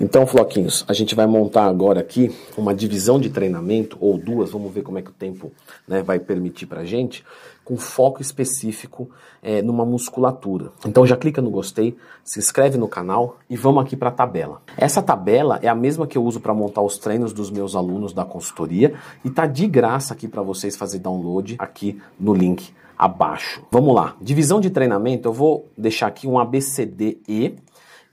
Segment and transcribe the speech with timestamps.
[0.00, 4.72] Então, Floquinhos, a gente vai montar agora aqui uma divisão de treinamento, ou duas, vamos
[4.72, 5.52] ver como é que o tempo
[5.86, 7.24] né, vai permitir pra gente,
[7.64, 9.08] com foco específico
[9.42, 10.70] é, numa musculatura.
[10.86, 14.60] Então já clica no gostei, se inscreve no canal e vamos aqui para a tabela.
[14.76, 18.12] Essa tabela é a mesma que eu uso para montar os treinos dos meus alunos
[18.12, 23.62] da consultoria e tá de graça aqui para vocês fazer download aqui no link abaixo.
[23.70, 27.56] Vamos lá, divisão de treinamento, eu vou deixar aqui um ABCDE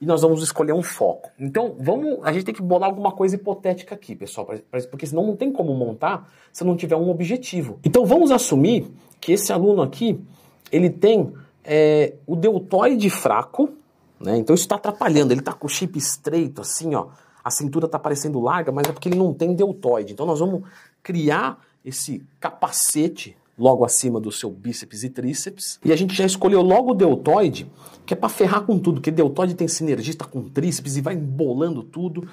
[0.01, 1.29] e nós vamos escolher um foco.
[1.39, 4.49] Então, vamos, a gente tem que bolar alguma coisa hipotética aqui, pessoal,
[4.89, 7.79] porque senão não tem como montar se não tiver um objetivo.
[7.85, 10.19] Então, vamos assumir que esse aluno aqui,
[10.71, 11.31] ele tem
[11.63, 13.69] é, o deltoide fraco,
[14.19, 14.37] né?
[14.37, 17.07] Então isso está atrapalhando, ele está com o chip estreito, assim, ó.
[17.43, 20.13] A cintura está parecendo larga, mas é porque ele não tem deltoide.
[20.13, 20.61] Então nós vamos
[21.01, 25.79] criar esse capacete logo acima do seu bíceps e tríceps.
[25.85, 27.69] E a gente já escolheu logo o deltoide,
[28.07, 31.83] que é para ferrar com tudo, porque deltoide tem sinergista com tríceps e vai embolando
[31.83, 32.27] tudo.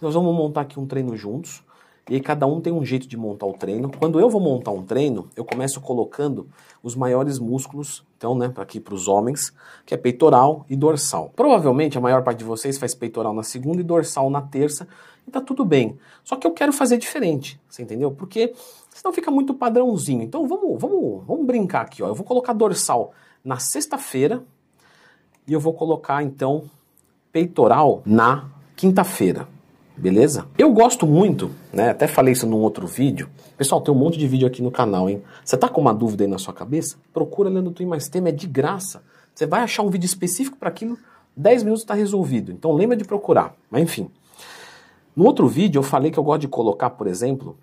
[0.00, 1.62] Nós vamos montar aqui um treino juntos.
[2.10, 3.88] E aí cada um tem um jeito de montar o treino.
[3.88, 6.48] Quando eu vou montar um treino, eu começo colocando
[6.82, 9.52] os maiores músculos, então, né, aqui para os homens,
[9.86, 11.30] que é peitoral e dorsal.
[11.36, 14.88] Provavelmente a maior parte de vocês faz peitoral na segunda e dorsal na terça,
[15.24, 15.96] e tá tudo bem.
[16.24, 18.10] Só que eu quero fazer diferente, você entendeu?
[18.10, 18.52] Porque
[18.92, 20.22] senão fica muito padrãozinho.
[20.22, 22.08] Então vamos, vamos, vamos brincar aqui, ó.
[22.08, 23.12] Eu vou colocar dorsal
[23.44, 24.42] na sexta-feira
[25.46, 26.64] e eu vou colocar então
[27.30, 29.46] peitoral na quinta-feira.
[30.00, 30.46] Beleza?
[30.56, 31.90] Eu gosto muito, né?
[31.90, 33.28] Até falei isso num outro vídeo.
[33.54, 35.22] Pessoal, tem um monte de vídeo aqui no canal, hein?
[35.44, 36.96] Você tá com uma dúvida aí na sua cabeça?
[37.12, 39.02] Procura Leandro Twin Mais Tema, é de graça.
[39.34, 40.96] Você vai achar um vídeo específico para aquilo,
[41.36, 42.50] 10 minutos está resolvido.
[42.50, 43.54] Então lembra de procurar.
[43.70, 44.10] Mas enfim.
[45.14, 47.58] No outro vídeo eu falei que eu gosto de colocar, por exemplo,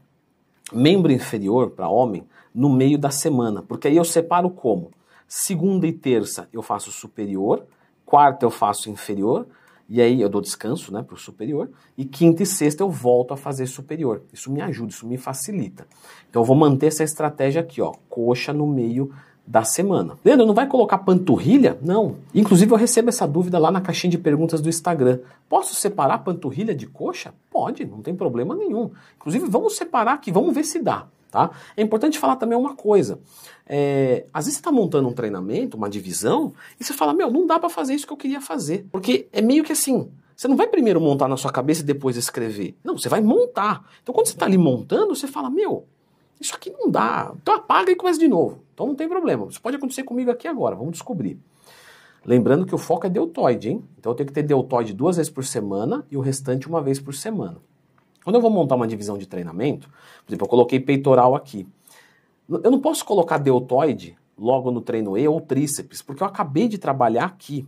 [0.71, 4.91] membro inferior para homem no meio da semana, porque aí eu separo como?
[5.27, 7.65] Segunda e terça eu faço superior,
[8.05, 9.47] quarta eu faço inferior,
[9.89, 11.69] e aí eu dou descanso né, para o superior.
[11.97, 14.21] E quinta e sexta eu volto a fazer superior.
[14.33, 15.87] Isso me ajuda, isso me facilita.
[16.29, 17.93] Então eu vou manter essa estratégia aqui, ó.
[18.09, 19.11] Coxa no meio
[19.45, 20.17] da semana.
[20.25, 21.77] Leandro, não vai colocar panturrilha?
[21.81, 22.17] Não.
[22.35, 25.19] Inclusive eu recebo essa dúvida lá na caixinha de perguntas do Instagram.
[25.47, 27.33] Posso separar panturrilha de coxa?
[27.49, 28.91] Pode, não tem problema nenhum.
[29.15, 31.07] Inclusive vamos separar aqui, vamos ver se dá.
[31.29, 31.51] Tá?
[31.75, 33.19] É importante falar também uma coisa.
[33.65, 37.45] É, às vezes você está montando um treinamento, uma divisão, e você fala, meu, não
[37.45, 38.87] dá para fazer isso que eu queria fazer.
[38.91, 42.15] Porque é meio que assim, você não vai primeiro montar na sua cabeça e depois
[42.15, 42.77] escrever.
[42.83, 43.83] Não, você vai montar.
[44.03, 45.85] Então quando você está ali montando, você fala, meu,
[46.39, 47.33] isso aqui não dá.
[47.41, 48.61] Então apaga e começa de novo.
[48.73, 49.47] Então não tem problema.
[49.49, 51.39] Isso pode acontecer comigo aqui agora, vamos descobrir.
[52.23, 53.83] Lembrando que o foco é deltoide, hein?
[53.97, 56.99] Então eu tenho que ter deltoide duas vezes por semana e o restante uma vez
[56.99, 57.57] por semana.
[58.27, 61.65] Quando eu vou montar uma divisão de treinamento, por exemplo, eu coloquei peitoral aqui.
[62.49, 66.77] Eu não posso colocar deltoide logo no treino E ou tríceps, porque eu acabei de
[66.77, 67.65] trabalhar aqui.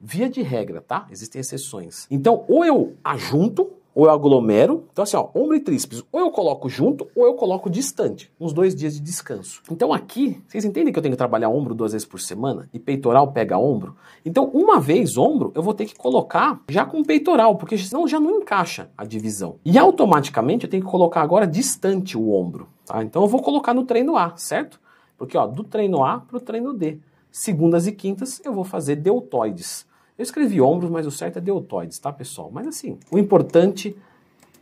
[0.00, 1.08] Via de regra, tá?
[1.10, 2.06] Existem exceções.
[2.08, 3.68] Então, ou eu ajunto
[4.00, 4.86] ou eu aglomero.
[4.90, 8.50] Então, assim, ó, ombro e tríceps, ou eu coloco junto, ou eu coloco distante, uns
[8.50, 9.60] dois dias de descanso.
[9.70, 12.78] Então, aqui, vocês entendem que eu tenho que trabalhar ombro duas vezes por semana e
[12.78, 13.94] peitoral pega ombro?
[14.24, 18.18] Então, uma vez ombro, eu vou ter que colocar já com peitoral, porque senão já
[18.18, 19.56] não encaixa a divisão.
[19.66, 23.04] E automaticamente eu tenho que colocar agora distante o ombro, tá?
[23.04, 24.80] Então, eu vou colocar no treino A, certo?
[25.18, 26.98] Porque, ó, do treino A para o treino D.
[27.30, 29.89] Segundas e quintas eu vou fazer deltoides.
[30.20, 32.50] Eu escrevi ombros, mas o certo é deltoides, tá, pessoal?
[32.52, 33.96] Mas assim, o importante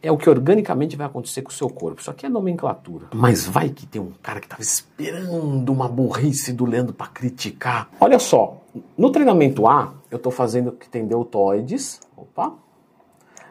[0.00, 2.00] é o que organicamente vai acontecer com o seu corpo.
[2.00, 3.08] Isso aqui é nomenclatura.
[3.12, 7.90] Mas vai que tem um cara que estava esperando uma burrice do Leandro para criticar.
[8.00, 8.62] Olha só,
[8.96, 11.98] no treinamento A, eu estou fazendo que tem deltoides.
[12.16, 12.54] Opa.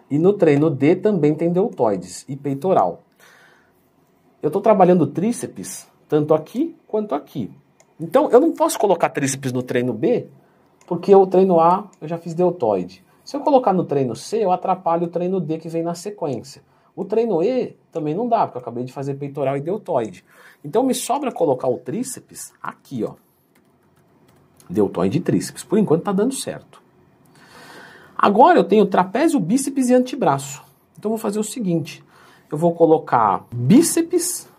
[0.10, 3.04] E no treino D também tem deltoides e peitoral.
[4.42, 7.52] Eu estou trabalhando tríceps tanto aqui quanto aqui.
[8.00, 10.30] Então, eu não posso colocar tríceps no treino B
[10.88, 13.06] porque o treino A eu já fiz deltoide.
[13.24, 16.64] Se eu colocar no treino C, eu atrapalho o treino D que vem na sequência.
[16.96, 20.24] O treino E também não dá, porque eu acabei de fazer peitoral e deltoide.
[20.64, 23.16] Então me sobra colocar o tríceps aqui, ó.
[24.70, 25.64] Deltoide e tríceps.
[25.64, 26.82] Por enquanto tá dando certo.
[28.18, 30.64] Agora eu tenho trapézio, bíceps e antebraço.
[30.98, 32.04] Então eu vou fazer o seguinte:
[32.50, 34.50] eu vou colocar bíceps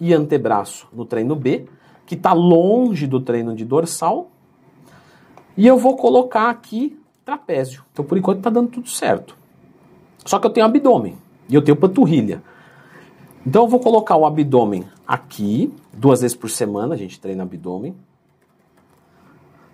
[0.00, 1.66] e antebraço no treino B,
[2.06, 4.30] que está longe do treino de dorsal,
[5.56, 7.84] e eu vou colocar aqui trapézio.
[7.92, 9.36] Então, por enquanto, está dando tudo certo.
[10.24, 11.16] Só que eu tenho abdômen
[11.48, 12.42] e eu tenho panturrilha.
[13.46, 17.94] Então, eu vou colocar o abdômen aqui, duas vezes por semana, a gente treina abdômen.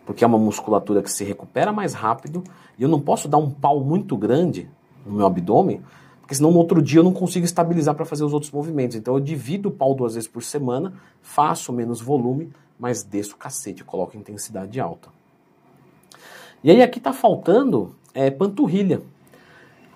[0.04, 2.42] Porque é uma musculatura que se recupera mais rápido.
[2.78, 4.68] E eu não posso dar um pau muito grande
[5.04, 5.82] no meu abdômen,
[6.20, 8.96] porque senão no outro dia eu não consigo estabilizar para fazer os outros movimentos.
[8.96, 10.92] Então eu divido o pau duas vezes por semana,
[11.22, 15.08] faço menos volume, mas desço o cacete, coloco intensidade alta.
[16.62, 19.00] E aí aqui está faltando é, panturrilha.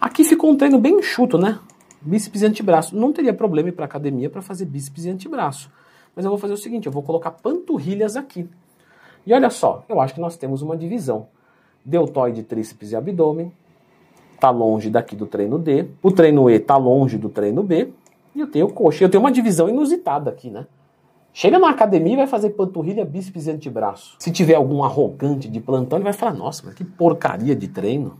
[0.00, 1.58] Aqui ficou um treino bem enxuto, né?
[2.00, 2.96] Bíceps e antebraço.
[2.96, 5.70] Não teria problema ir para academia para fazer bíceps e antebraço.
[6.14, 8.48] Mas eu vou fazer o seguinte, eu vou colocar panturrilhas aqui.
[9.26, 11.28] E olha só, eu acho que nós temos uma divisão.
[11.84, 13.52] Deltoide, tríceps e abdômen.
[14.38, 15.86] Tá longe daqui do treino D.
[16.02, 17.92] O treino E tá longe do treino B.
[18.34, 19.04] E eu tenho coxa.
[19.04, 20.66] Eu tenho uma divisão inusitada aqui, né?
[21.34, 24.16] Chega na academia e vai fazer panturrilha, bíceps e antebraço.
[24.18, 28.18] Se tiver algum arrogante de plantão, ele vai falar: Nossa, mas que porcaria de treino.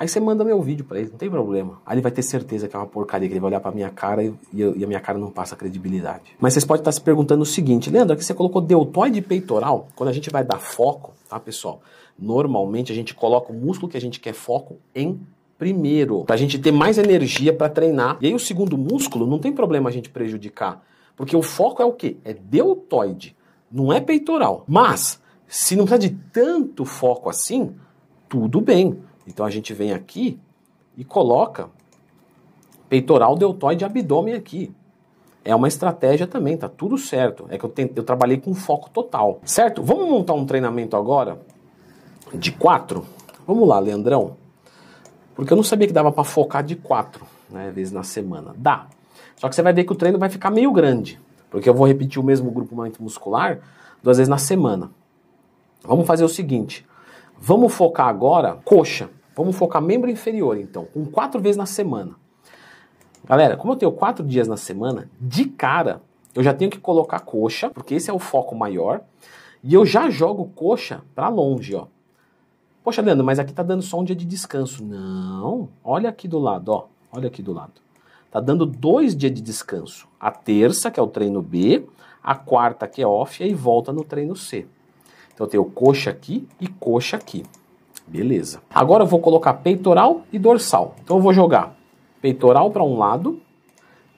[0.00, 1.78] Aí você manda meu vídeo para ele, não tem problema.
[1.84, 3.90] Aí ele vai ter certeza que é uma porcaria, que ele vai olhar pra minha
[3.90, 6.34] cara e, e a minha cara não passa credibilidade.
[6.40, 10.08] Mas vocês podem estar se perguntando o seguinte, Leandro, aqui você colocou deltoide peitoral, quando
[10.08, 11.82] a gente vai dar foco, tá pessoal?
[12.18, 15.20] Normalmente a gente coloca o músculo que a gente quer foco em
[15.58, 18.16] primeiro, pra gente ter mais energia para treinar.
[18.22, 20.82] E aí o segundo músculo não tem problema a gente prejudicar,
[21.20, 22.16] porque o foco é o quê?
[22.24, 23.36] É deltoide,
[23.70, 24.64] não é peitoral.
[24.66, 27.76] Mas se não precisa de tanto foco assim,
[28.26, 28.98] tudo bem.
[29.26, 30.40] Então a gente vem aqui
[30.96, 31.68] e coloca
[32.88, 34.74] peitoral, deltoide abdômen aqui.
[35.44, 37.44] É uma estratégia também, tá tudo certo.
[37.50, 39.40] É que eu, eu trabalhei com foco total.
[39.44, 39.82] Certo?
[39.82, 41.38] Vamos montar um treinamento agora
[42.32, 43.04] de quatro?
[43.46, 44.38] Vamos lá, Leandrão.
[45.34, 48.54] Porque eu não sabia que dava para focar de quatro né, vezes na semana.
[48.56, 48.86] Dá.
[49.40, 51.18] Só que você vai ver que o treino vai ficar meio grande.
[51.50, 53.58] Porque eu vou repetir o mesmo grupamento muscular
[54.02, 54.90] duas vezes na semana.
[55.82, 56.86] Vamos fazer o seguinte.
[57.38, 59.08] Vamos focar agora coxa.
[59.34, 62.16] Vamos focar membro inferior, então, com quatro vezes na semana.
[63.24, 66.02] Galera, como eu tenho quatro dias na semana, de cara,
[66.34, 69.00] eu já tenho que colocar coxa, porque esse é o foco maior,
[69.64, 71.86] e eu já jogo coxa para longe, ó.
[72.84, 74.84] Poxa, Leandro, mas aqui tá dando só um dia de descanso.
[74.84, 76.88] Não, olha aqui do lado, ó.
[77.10, 77.80] Olha aqui do lado.
[78.30, 80.06] Tá dando dois dias de descanso.
[80.18, 81.84] A terça, que é o treino B,
[82.22, 84.66] a quarta, que é off, e aí volta no treino C.
[85.34, 87.44] Então eu tenho coxa aqui e coxa aqui.
[88.06, 88.60] Beleza.
[88.72, 90.94] Agora eu vou colocar peitoral e dorsal.
[91.02, 91.76] Então eu vou jogar
[92.20, 93.40] peitoral para um lado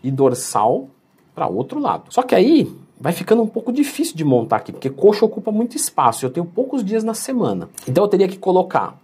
[0.03, 0.89] e dorsal
[1.35, 2.05] para outro lado.
[2.11, 5.77] Só que aí vai ficando um pouco difícil de montar aqui, porque coxa ocupa muito
[5.77, 6.27] espaço.
[6.27, 7.71] Eu tenho poucos dias na semana.
[7.89, 8.99] Então eu teria que colocar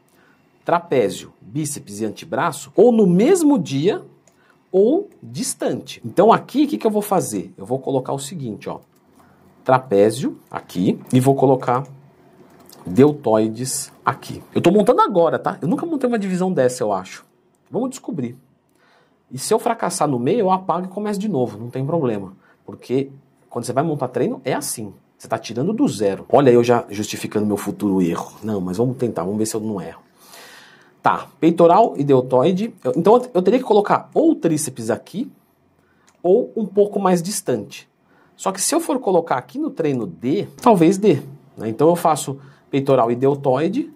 [0.65, 4.03] trapézio, bíceps e antebraço ou no mesmo dia
[4.71, 6.01] ou distante.
[6.05, 7.53] Então aqui o que, que eu vou fazer?
[7.57, 8.81] Eu vou colocar o seguinte, ó.
[9.65, 11.85] Trapézio aqui e vou colocar
[12.87, 14.43] deltoides aqui.
[14.55, 15.59] Eu estou montando agora, tá?
[15.61, 17.25] Eu nunca montei uma divisão dessa, eu acho.
[17.71, 18.37] Vamos descobrir.
[19.31, 22.35] E se eu fracassar no meio, eu apago e começo de novo, não tem problema.
[22.65, 23.11] Porque
[23.51, 24.93] quando você vai montar treino, é assim.
[25.19, 26.25] Você está tirando do zero.
[26.29, 28.33] Olha eu já justificando meu futuro erro.
[28.43, 30.01] Não, mas vamos tentar, vamos ver se eu não erro.
[31.09, 32.75] Tá, peitoral e deltoide.
[32.95, 35.33] Então eu teria que colocar ou o tríceps aqui,
[36.23, 37.89] ou um pouco mais distante.
[38.37, 41.23] Só que se eu for colocar aqui no treino D, talvez dê.
[41.57, 41.71] Né?
[41.71, 42.39] Então eu faço
[42.71, 43.91] peitoral e deltoide,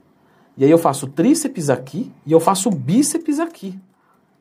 [0.57, 3.79] e aí eu faço tríceps aqui e eu faço bíceps aqui.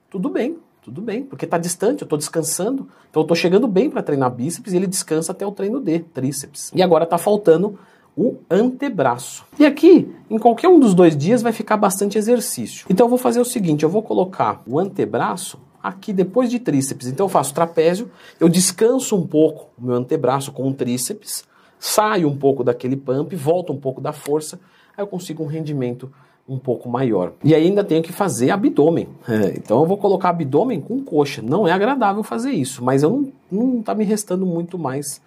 [0.10, 3.90] Tudo bem, tudo bem, porque está distante, eu estou descansando, então eu estou chegando bem
[3.90, 6.72] para treinar bíceps e ele descansa até o treino D, tríceps.
[6.74, 7.78] E agora está faltando
[8.16, 9.46] o antebraço.
[9.58, 12.86] E aqui, em qualquer um dos dois dias, vai ficar bastante exercício.
[12.90, 17.08] Então eu vou fazer o seguinte, eu vou colocar o antebraço aqui depois de tríceps.
[17.08, 21.44] Então eu faço trapézio, eu descanso um pouco o meu antebraço com o tríceps,
[21.80, 24.60] saio um pouco daquele pump, volto um pouco da força,
[24.96, 26.12] aí eu consigo um rendimento
[26.48, 27.34] um pouco maior.
[27.44, 29.08] E ainda tenho que fazer abdômen.
[29.56, 31.42] Então eu vou colocar abdômen com coxa.
[31.42, 33.32] Não é agradável fazer isso, mas eu não,
[33.74, 35.22] não tá me restando muito mais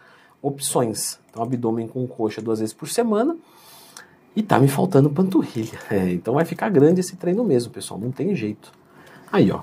[0.45, 1.19] opções.
[1.31, 3.37] Então abdômen com coxa duas vezes por semana.
[4.37, 5.79] E tá me faltando panturrilha.
[5.91, 7.99] É, então vai ficar grande esse treino mesmo, pessoal.
[7.99, 8.71] Não tem jeito.
[9.33, 9.61] Aí, ó.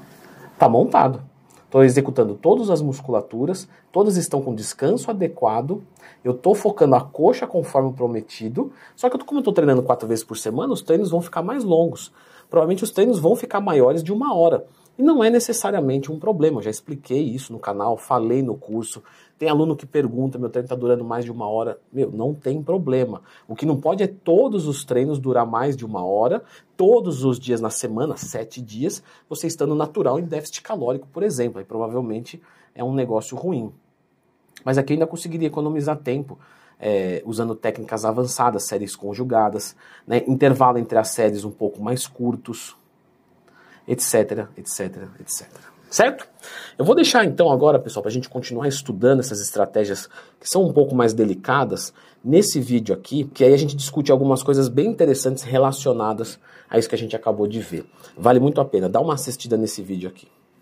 [0.58, 1.22] Tá montado.
[1.66, 5.82] Estou executando todas as musculaturas, todas estão com descanso adequado.
[6.24, 8.74] Eu estou focando a coxa conforme prometido.
[8.96, 11.64] Só que como eu estou treinando quatro vezes por semana, os treinos vão ficar mais
[11.64, 12.12] longos.
[12.50, 14.66] Provavelmente os treinos vão ficar maiores de uma hora.
[14.98, 16.60] E não é necessariamente um problema.
[16.60, 19.02] Eu já expliquei isso no canal, falei no curso.
[19.38, 21.80] Tem aluno que pergunta: meu treino está durando mais de uma hora.
[21.92, 23.24] Meu, não tem problema.
[23.48, 26.44] O que não pode é todos os treinos durar mais de uma hora,
[26.78, 31.58] todos os dias na semana, sete dias, você estando natural em déficit calórico, por exemplo.
[31.58, 32.40] Aí provavelmente
[32.76, 33.72] é um negócio ruim.
[34.64, 36.38] Mas aqui ainda conseguiria economizar tempo.
[36.84, 39.76] É, usando técnicas avançadas, séries conjugadas,
[40.08, 42.76] né, intervalo entre as séries um pouco mais curtos,
[43.88, 45.48] etc, etc, etc.
[45.90, 46.26] Certo?
[46.78, 50.08] Eu vou deixar então agora, pessoal, para a gente continuar estudando essas estratégias
[50.40, 54.42] que são um pouco mais delicadas nesse vídeo aqui, que aí a gente discute algumas
[54.42, 57.86] coisas bem interessantes relacionadas a isso que a gente acabou de ver.
[58.18, 60.28] Vale muito a pena, dá uma assistida nesse vídeo aqui.